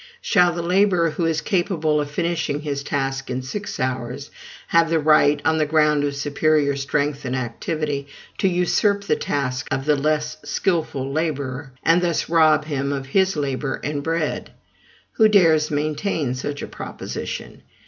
[0.19, 4.31] Shall the laborer who is capable of finishing his task in six hours
[4.69, 8.07] have the right, on the ground of superior strength and activity,
[8.39, 13.35] to usurp the task of the less skilful laborer, and thus rob him of his
[13.35, 14.49] labor and bread?
[15.17, 17.61] Who dares maintain such a proposition?